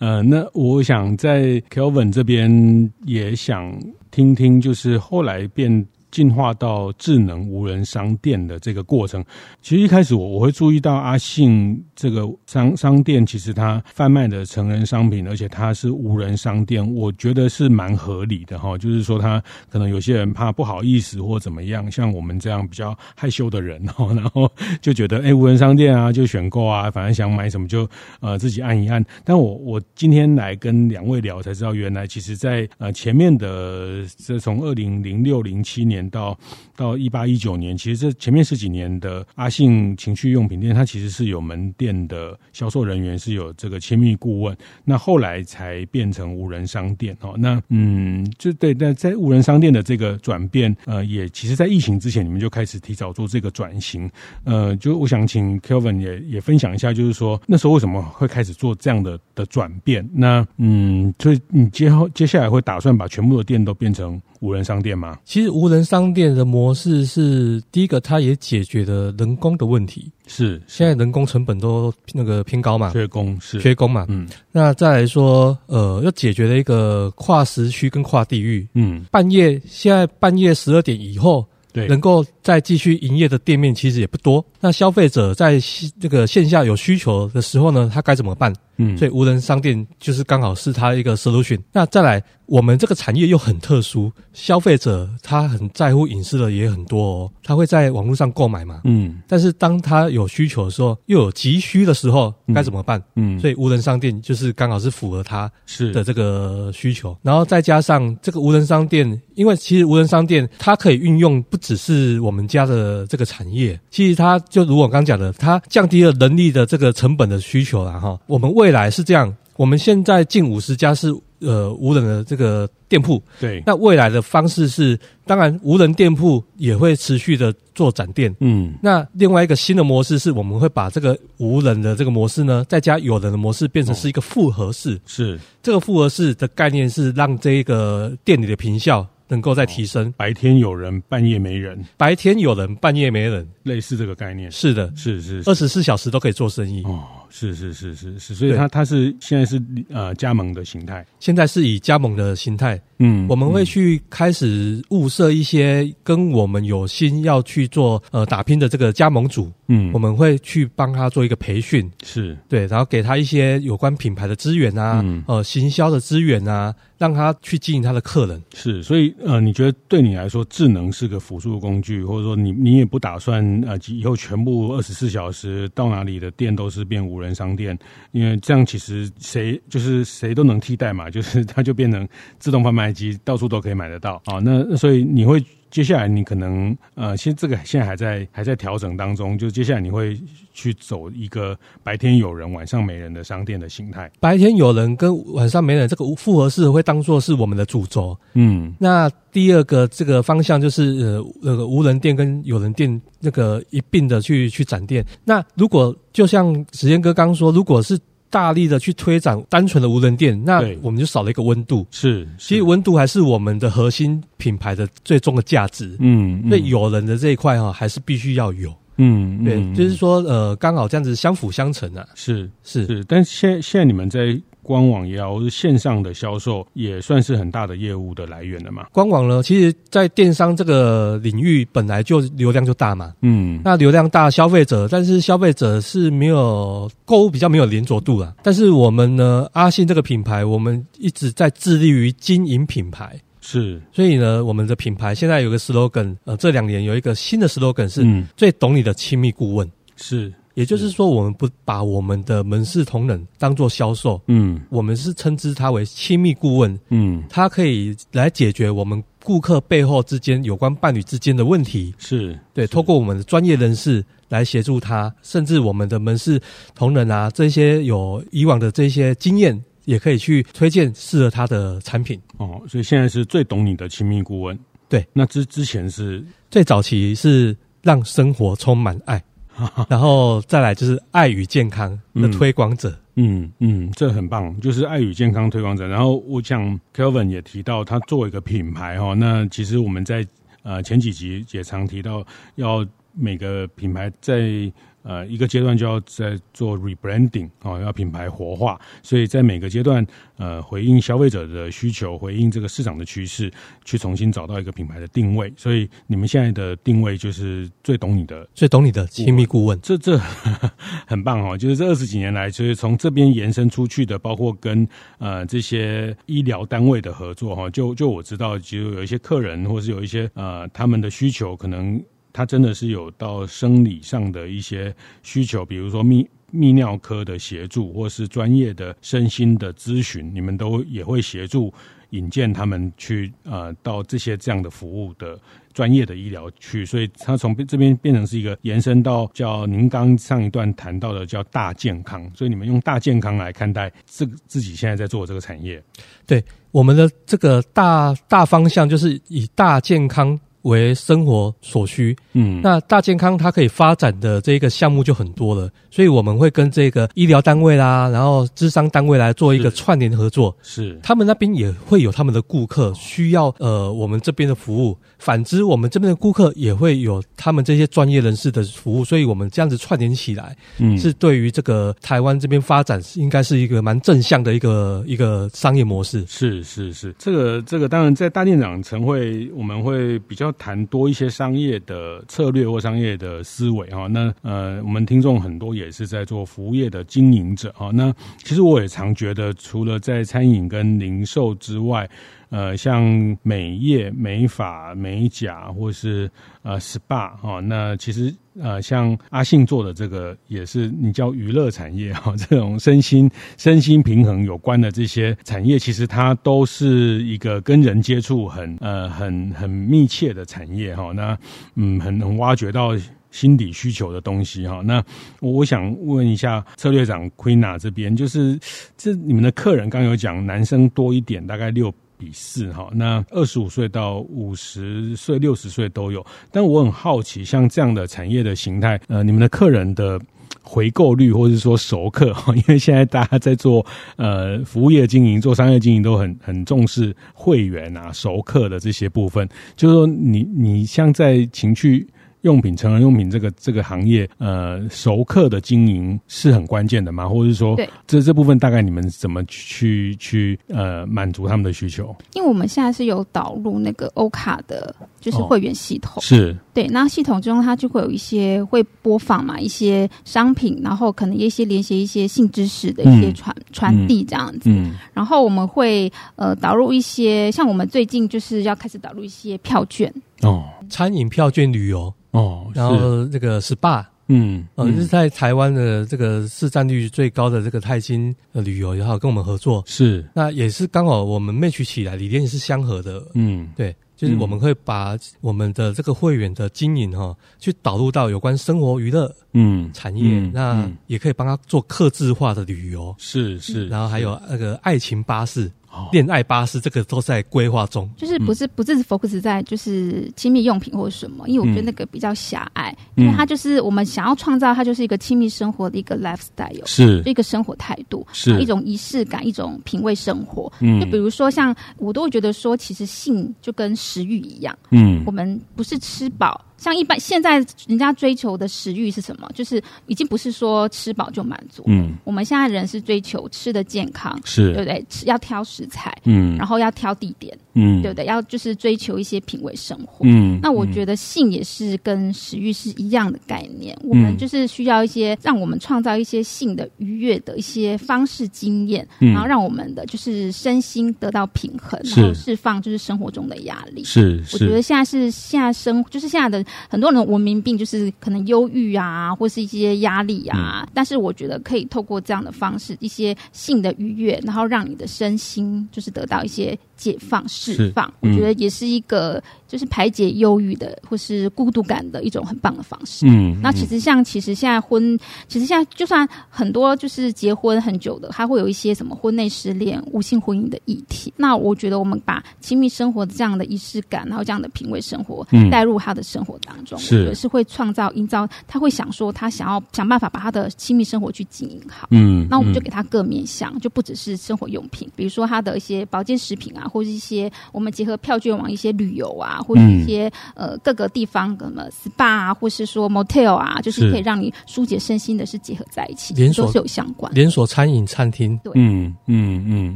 [0.00, 3.72] 呃，那我想在 Kelvin 这边也想
[4.10, 5.86] 听听，就是后来变。
[6.10, 9.24] 进化到智能无人商店的这个过程，
[9.62, 18.76] 其实一开始我我会注意到阿信这个商商店，其实它贩卖的成人商品，而且它是无人商店，我觉得是蛮合理的哈。
[18.76, 27.88] 就是说，他可能有些人怕不好意思或怎么样，像我们这样比较害羞的人哈， 然后就觉得哎、无人商店啊，就选购啊，反正想买什么就
[28.20, 29.04] 呃自己按一按。
[29.24, 35.99] 但我我今天来跟两位聊，才知道原来其实在呃前面的这从二零零六零七年。
[36.08, 36.38] 到
[36.76, 44.56] 到一八一九年，其实这前面十几年的阿信情趣用品店，它其实是有门店的销售人员，是有这个亲密顾问。
[44.84, 47.34] 那后来才变成无人商店哦。
[47.38, 54.10] 那嗯，就对，那在无人商店的这个转变，呃，也其实，在疫情之前，你们就开始提早做这个转型。
[54.44, 60.08] 呃，就我想请 Kelvin 也也分享一下，就是说那时候为什么会开始做这样的的转变？
[60.12, 65.18] 那嗯，所以你接后接下来会打算把全部的店都变成无人商店吗？
[65.24, 70.10] 其实无人商店的模式是第一个，它也解决了人工的问题。
[70.26, 74.06] 是，是现在人工成本都那个偏高嘛，缺工是缺工嘛。
[74.08, 78.66] 嗯，那再来说，呃，又解决了一个跨时区跟跨地域。
[78.74, 84.44] 嗯，半夜现在半夜十二点以后，对，能够再继续营业的店面其实也不多。
[84.60, 85.58] 那消费者在
[86.00, 88.54] 这个线下有需求的时候呢，他该怎么办？
[88.78, 91.60] 嗯，所以无人商店就是刚好是他一个 solution。
[91.72, 92.22] 那再来。
[92.50, 103.00] 我们这个产业又很特殊，消费者他很在乎隐私的也很多哦，他会在网络上购买嘛，嗯，但是当他有需求的时候，又有急需的时候，该怎么办？
[103.14, 118.18] 嗯，所以无人商店就是刚好是符合他是的这个需求，然后再加上这个无人商店，因为其实无人商店它可以运用不只是我们家的这个产业，其实它就如我刚讲的，它降低了人力的这个成本的需求了哈。
[118.26, 121.14] 我们未来是这样，我们现在近五十家是。
[121.40, 135.40] 呃，无人的这个店铺，对，那未来的方式是，当然无人店铺也会持续的做展店，嗯，那另外一个新的模式是，我们会把这个无人的这个模式呢，再加有人的模式，变成是一个复合式，哦、是。
[135.62, 146.82] 这个复合式的概念是让这一个店里的坪效能够再提升，哦，白天有人，半夜没人，白天有人，半夜没人，类似这个概念，是的，是是，二十四小时都可以做生意。
[146.84, 147.02] 哦。
[147.30, 162.36] 是是是是是，所以它它是现在是呃加盟的形态，现在是以加盟的形态，嗯，我们会去开始物色一些跟我们有心要去做呃打拼的这个加盟主，嗯，我们会去帮他做一个培训，是。
[162.48, 177.19] 对，然后给他一些有关品牌的资源啊，嗯、呃行销的资源啊，让他去经营他的客人，是，所以呃你觉得对你来说智能是个辅助工具，或者说你你也不打算呃以后全部二十四小时到哪里的店都是变无。
[177.20, 177.78] 人商店，
[178.12, 184.38] 因为这样其实谁就是谁都能替代嘛， 就是它就变成自动贩卖机，到处都可以买得到啊。
[184.42, 185.44] 那所以你会。
[185.70, 190.20] 接下来你可能呃，现这个现在还在还在调整当中，就接下来你会
[190.52, 194.10] 去走一个白天有人晚上没人的商店的形态。
[194.18, 198.16] 白天有人跟晚上没人这个复合式会当做是我们的主轴。
[198.34, 205.04] 嗯，那第二个这个方向就是呃那个无人店跟有人店那个一并的去去展店。
[205.24, 207.96] 那如果就像时间哥刚刚说，如果是
[208.30, 211.86] 大力的去推展单纯的无人店，那我们就少了一个温度。
[211.90, 215.96] 是，其实温度还是我们的核心品牌的最终的价值。
[215.98, 218.72] 嗯，所以有人的这一块哈，还是必须要有。
[218.96, 222.06] 嗯，对，就是说呃，刚好这样子相辅相成啊。
[222.14, 224.40] 是是是，但现现在你们在。
[224.70, 228.86] 官网也好，或是线上的销售，也算是很大的业务的来源了嘛。
[228.92, 233.12] 官网呢，其实，在电商这个领域本来就流量就大嘛。
[233.20, 238.32] 嗯，那流量大，消费者，但是消费者是没有购物比较没有连着度啊。
[238.44, 243.82] 但是我们呢，阿信这个品牌，我们一直在致力于经营品牌，是。
[243.90, 248.06] 所以呢，我们的品牌现在有个 slogan，呃，这两年有一个新的 slogan 是
[248.36, 250.32] 最懂你的亲密顾问，是。
[250.54, 266.40] 也就是说，我们不把我们的门市同仁当做销售，嗯，我们是称之他为亲密顾问，嗯，他可以来解决我们顾顾客背后之间有关伴侣之间的问题，是对，透过我们的专业人士来协助他，甚至我们的门市
[266.74, 272.20] 同仁啊，这些有以往的这些经验，也可以去推荐适合他的产品。
[272.38, 274.58] 哦，所以现在是最懂你的亲密顾问。
[274.88, 276.24] 对，那之之前是？
[276.50, 279.22] 最早期是让生活充满爱，
[279.88, 282.96] 然后再来就是爱与健康的推广者。
[283.16, 285.86] 嗯嗯，这很棒，就是爱与健康推广者。
[285.86, 290.26] 然后我想 Kelvin 也提到，他作为一个品牌哈，那其实我们在
[290.62, 294.72] 呃前几集也常提到，要每个品牌在。
[295.02, 303.50] 呃，一个阶段就要在做 rebranding 啊、哦，要品牌活化，所以在每个阶段，呃，回应消费者的需求，回应这个市场的趋势，
[303.84, 305.50] 去重新找到一个品牌的定位。
[305.56, 310.18] 所以你们现在的定位就是最懂你的，最懂你的亲密顾问，这这
[311.08, 311.56] 很棒哦。
[311.56, 314.86] 就是这二十几年来，就是从这边延伸出去的，包括跟
[315.18, 322.02] 呃这些医疗单位的合作哈、哦，就就我知道，就有一些客人，或是有一些呃他们的需求可能。
[322.32, 331.72] 他真的是有到生理上的一些需求，比如说泌泌尿科的协助，或是专业的身心的咨询，你们都也会协助
[332.10, 335.38] 引荐他们去呃到这些这样的服务的
[335.72, 345.80] 专业的医疗去，所以他从这边变成是一个延伸到叫您刚上一段谈到的叫大健康，所以你们用大健康来看待这个自己现在在做这个产业。
[346.26, 350.38] 对，我们的这个大大方向就是以大健康。
[350.62, 380.49] 为生活所需，嗯，那大健康它可以发展的这个项目就很多了，所以我们会跟这个医疗单位啦，然后智商单位来做一个串联合作，是，是他们那边也会有他们的顾客需要呃我们这边的服务，反之我们这边的顾客也会有他们这些专业人士的服务，所以我们这样子串联起来，嗯，是对于这个台湾这边发展应该是一个蛮正向的一个一个商业模式，是是是，这个这个当然在大店长晨会我们会比较。
[380.52, 387.90] 谈多一些商业的策略或商业的思维哈，那呃，我们听众很多也是在做服务业的经营者哈。
[387.92, 392.08] 那其实我也常觉得，除了在餐饮跟零售之外，
[392.50, 393.04] 呃，像
[393.42, 396.30] 美业、美发、美甲，或是
[396.62, 411.12] 呃 SPA 哈，那其实呃，像阿信做的这个也是你叫娱乐产业哈， 这种身心身心平衡有关的这些产业，其实它都是一个跟人接触很呃很很密切的产业哈。
[411.12, 411.38] 那
[411.76, 412.90] 嗯，很能挖掘到
[413.30, 414.82] 心理需求的东西哈。
[414.84, 415.02] 那
[415.40, 418.58] 我想问一下策略长 Queena 这边，就是
[418.96, 421.94] 这你们的客人刚有讲男生多一点，大概六。
[422.20, 426.24] 比四哈，那二十五岁到五十岁、六十岁都有。
[426.52, 430.20] 但我很好奇，像这样的产业的形态，呃，你们的客人的
[430.62, 433.84] 回购率，或者说熟客，因为现在大家在做
[434.16, 439.48] 呃服务业经营、做商业经营，都很很重视会员啊、熟客的这些部分。
[439.74, 442.06] 就是说，你你像在情趣。
[442.42, 447.28] 用品、成人用品这个这个行业，呃，熟客的经营是很关键的吗？
[447.28, 452.14] 或者是说，对，这这部分大概你们怎么去去呃满足他们的需求？
[452.34, 456.56] 因为我们现在是有导入那个欧卡的，就是会员系统，哦、是。
[456.72, 456.86] 对。
[456.88, 464.70] 那系统中它就会有一些会播放嘛，一些商品，然后可能一些连接一些性知识的一些传传递这样子。
[464.70, 470.12] 嗯，然后我们会呃导入一些，像我们最近就是要开始导入一些票券。
[470.42, 472.12] 哦，餐饮票券、旅游。
[472.32, 495.70] 哦，然后这个 SPA，嗯，呃，是在台湾的这个市占率最高的这个泰兴的旅游，然后跟我们合作，是，那也是刚好我们 match 起来，理念是相合的，嗯，对，就是我们会把我们的这个会员的经营哈，去导入到有关生活娱乐嗯产业，那也可以帮他做客制化的旅游，是是，然后还有那个爱情巴士。
[496.12, 507.22] 恋爱巴士这个都在规划中，就是不是不是 focus 在就是亲密用品或者什么，因为我觉得那个比较狭隘，因为它就是我们想要创造，它就是一个亲密生活的一个 lifestyle，是。
[507.26, 508.60] 一个生活态度，是。
[508.60, 510.72] 一种仪式感，一种品味生活。
[510.80, 516.64] 嗯，就比如说像我都会觉得说，其实性就跟食欲一样，嗯，我们不是吃饱。
[516.80, 519.46] 像一般现在人家追求的食欲是什么？
[519.54, 521.84] 就是已经不是说吃饱就满足。
[521.86, 525.04] 嗯，我们现在人是追求吃的健康，是对不对？
[525.10, 528.24] 吃要挑食材，嗯，然后要挑地点，嗯，对不对？
[528.24, 530.24] 要就是追求一些品味生活。
[530.24, 533.94] 嗯，那我觉得性也是跟食欲是一样的概念。
[534.04, 544.02] 嗯，我们就是需要一些让我们创造一些性的愉悦的一些方式经验，嗯，然后让我们的就是身心得到平衡，然后释放就是生活中的压力。
[544.02, 546.64] 是，是，我觉得现在是现在生就是现在的。
[546.88, 550.82] 很多人的文明病就是可能忧郁啊，或是一些压力啊。
[550.84, 563.24] 嗯、但是我觉得可以透过这样的方式，一些性的愉悦，然后让你的身心就是得到一些解放、释放，嗯、我觉得也是一个就是排解忧郁的或是孤独感的一种很棒的方式。
[563.26, 571.32] 嗯，那其实像其实现在婚，其实现在就算很多就是结婚很久的，他会有一些什么婚内失恋、无性婚姻的议题。
[571.38, 578.46] 那我觉得我们把亲密生活的这样的仪式感，然后这样的品味生活，带入他的生活当中，是、嗯、是会创造、营造。
[578.68, 582.06] 他会想说，他想要想办法把他的亲密生活去经营好。
[582.10, 586.88] 嗯，那我们就给他各面向，就不只是生活用品，比如说他的一些保健食品啊。
[586.90, 597.32] 或是一些我们结合票券网一些旅游啊，或者一些、嗯、呃各个地方什么 SPA 啊，或是说 Motel 啊，就是可以让你疏解身心的，是结合在一起，连锁都是有相关。
[597.32, 599.94] 连锁餐饮餐厅，对，嗯嗯嗯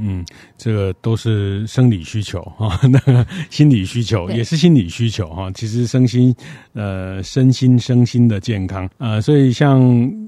[0.00, 0.26] 嗯，
[0.56, 5.50] 这个都是生理需求 哈，那个心理需求也是心理需求哈。
[5.52, 6.34] 其实身心
[6.74, 9.80] 呃身心身心的健康呃，所以像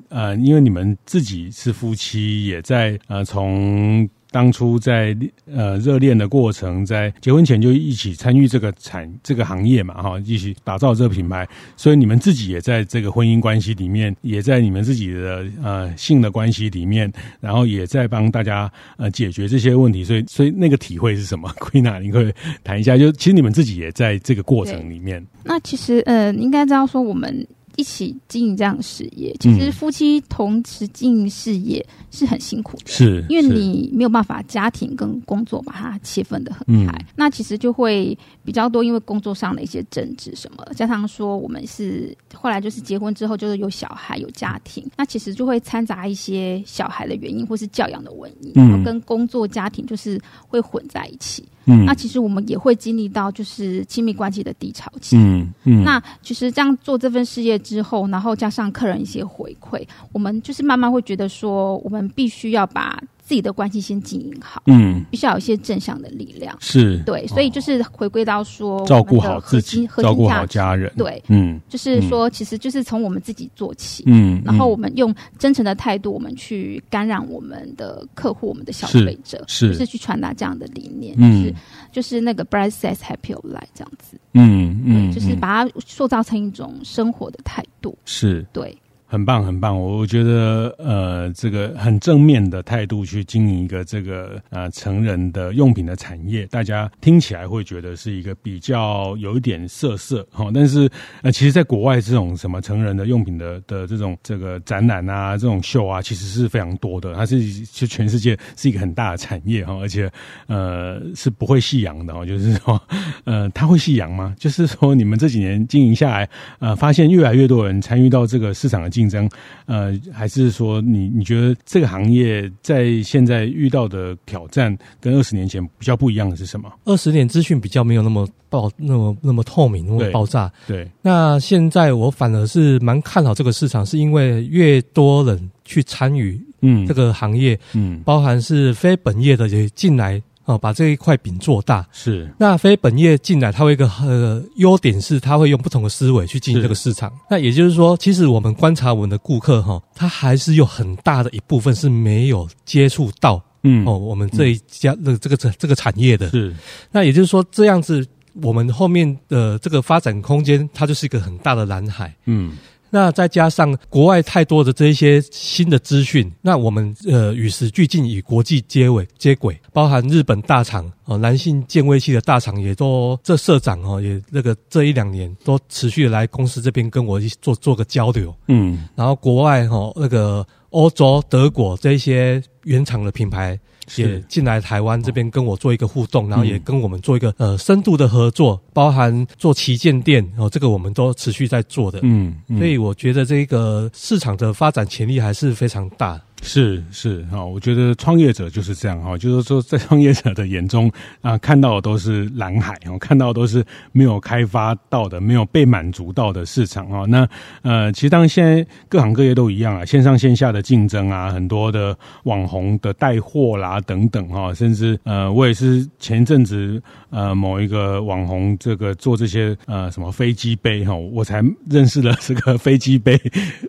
[0.09, 4.09] 呃，因为你们自己是夫妻，也在呃从。
[4.31, 5.17] 当初在
[5.47, 11.49] 呃热恋的过程，在结婚前就一起参与这个产这个行业嘛，哈，一起打造这个品牌。
[11.77, 17.11] 所以你们自己也在这个婚姻关系里面，也在你们自己的呃性的关系里面，
[17.41, 20.05] 然后也在帮大家呃解决这些问题。
[20.05, 22.97] 所以，所以那个体会是什么？Queena，你可以谈一下。
[22.99, 25.25] 就其实你们自己也在这个过程里面。
[25.45, 27.47] 那其实呃，应该知道说我们。
[27.77, 51.45] 一起经营这样的事业，其实夫妻同时经营事业是很辛苦的，是因为你没有办法家庭跟工作把它切分的很开，嗯、那其实就会比较多，因为工作上的一些争执什么，加上说我们是后来就是结婚之后就是有小孩有家庭，那其实就会掺杂一些小孩的原因或是教养的原因，然后跟工作家庭就是会混在一起。
[51.67, 55.17] 嗯，那其实我们也会经历到就是亲密关系的低潮期。
[55.17, 62.99] 嗯嗯，那其实这样做这份事业之后，然后加上客人一些回馈，我们就是慢慢会觉得说，我们必须要把。
[63.27, 66.97] 自己的关系先经营好，嗯，必须要有一些正向的力量，是。
[66.99, 81.43] 对，所以就是回归到说，照顾好自己，照顾好家人，对，嗯，就是说，其实就是从我们自己做起，嗯，然后我们用真诚的态度，我们去感染我们的客户，我们的消费者，是，就是去传达这样的理念，嗯。
[81.43, 81.55] 是
[81.91, 88.47] 就是那个 bright says Happy Life 这样子，嗯嗯，就是把它塑造成一种生活的态度，是。
[88.53, 88.77] 对。
[89.17, 89.75] 很棒，很棒！
[89.75, 100.51] 我我觉得，呃，这个很正面的态度去经营一个这个呃成人的用品的产业，大家听起来会觉得是一个比较有一点色色哈。
[100.53, 100.87] 但是，
[101.23, 107.15] 呃，其实，在国外这种什么成人的用品的的这种这个展览啊，这种秀啊，其实是非常多的。
[107.15, 107.41] 它是
[107.73, 110.13] 就全世界是一个很大的产业哈，而且
[110.47, 112.27] 呃是不会夕阳的哈。
[112.27, 112.79] 就是说，
[113.25, 114.35] 呃，它会夕阳吗？
[114.39, 118.91] 就是说，你们这几年经营下来，呃，发现越来越多人参与到这个市场的。
[118.97, 119.29] 竞争，
[119.67, 126.73] 呃，还是说你你觉得这个行业在现在遇到的挑战跟二十年前比较不一样的是什么？
[126.85, 130.51] 二十年资讯比较没有那么爆，那么那么透明，那么爆炸。
[130.67, 140.23] 对，对，那现在我反而是蛮看好这个市场，是因为越多人去参与，嗯，这个行业，嗯，嗯包含是非本业的也进来。
[140.47, 142.33] 哦，把这一块饼做大是。
[142.39, 147.13] 那非本业进来，它会一个呃优点是，它会用不同的思维去进行这个市场。
[147.29, 156.31] 那也就是说，其实我们观察我们的顾客哈，他还是有很大的一部分是没有接触到嗯哦我们这一家的这个这这个产业的。
[156.31, 156.55] 是。
[156.91, 158.07] 那也就是说，这样子
[158.41, 162.15] 我们后面的这个发展空间，它就是一个很大的蓝海。
[162.27, 162.57] 嗯。
[162.91, 183.59] 那再加上国外太多的这一些新的资讯，那我们呃与时俱进，与国际接轨接轨，包含日本大厂哦，男性健胃器的大厂也都这社长哦，也那个这一两年都持续来公司这边跟我一起做做个交流，嗯，然后国外哈那个欧洲德国这一些原厂的品牌。
[183.95, 196.21] 也进来台湾这边跟我做一个互动，然后也跟我们做一个呃深度的合作，包含做旗舰店哦，这个我们都持续在做的，嗯，所以我觉得这个市场的发展潜力还是非常大。
[196.43, 207.05] 是是哈，我觉得创业者就是这样哈，就是说在创业者的眼中啊，看到的都是蓝海，哦看到的都是没有开发到的、没有被满足到的市场啊。
[207.09, 207.27] 那
[207.63, 216.81] 呃，其实当然现在各行各业都一样啊，线上线下的竞争啊，很多的网红的带货啦等等哈，甚至呃，我也是前一阵子
[217.11, 223.19] 呃某一个网红这个做这些呃什么飞机杯哈，我才认识了这个飞机杯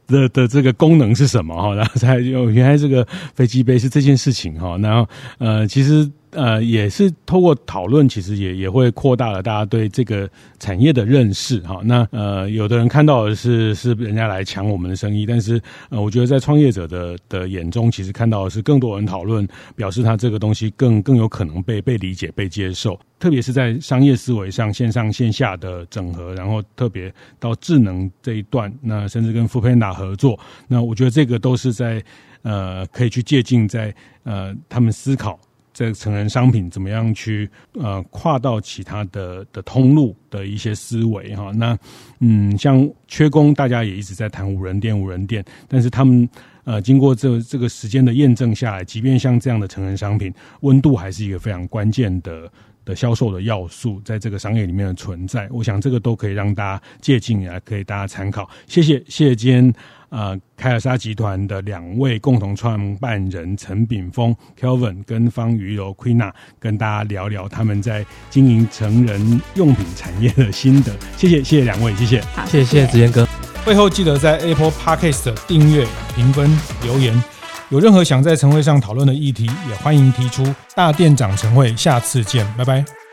[0.05, 2.56] 的的这个功能是什么哈，然后才又。
[2.57, 3.05] 原来这个
[3.35, 10.29] 飞机杯是这件事情哈，然后呃，其实呃，也是透过讨论，其实也也会扩大了大家对这个
[10.59, 11.79] 产业的认识哈。
[11.83, 22.99] 那呃，有的人看到的是是人家来抢我们的生意，但是呃，我觉得在创业者的的眼中，其实看到的是更多人讨论，表示他这个东西更更有可能被被理解、被接受。
[23.19, 30.37] 特别是在商业思维上，线上线下的整合，然后特别到智能这一段，那甚至跟富拍打合作，
[30.67, 32.03] 那我觉得这个都是在
[32.47, 33.93] 呃可以去借鉴，在
[34.23, 35.37] 呃他们思考。
[35.77, 41.51] 这个成人商品怎么样去呃跨到其他的的通路的一些思维哈？
[41.53, 41.77] 那
[42.19, 46.27] 嗯，像缺工，大家也一直在谈无人店，无人店，但是他们
[46.63, 52.51] 呃经过这这个时间的验证下来，即便像这样的成人商品，温度还是一个非常关键的
[52.83, 58.49] 的销售的要素，在这个商业里面的存在，我想这个都可以让大家借鉴啊，可以大家参考。
[58.65, 59.73] 谢谢，谢谢今天。
[60.09, 70.93] 呃，凯尔莎集团的两位共同创办人陈炳峰 Kelvin 跟方瑜柔 Queena 跟大家聊聊他们在经营成人用品产业的心得。
[71.17, 72.21] 谢谢，谢谢两位，谢谢。
[72.33, 73.27] 好，谢谢子彦哥。
[73.65, 75.85] 会后记得在 Apple Podcast 订阅、
[76.15, 76.49] 评分、
[76.83, 77.21] 留言。
[77.69, 80.55] 有任何想在晨会上讨论的议题，也欢迎提出。
[80.73, 83.06] 大店长晨会，下次见，拜拜。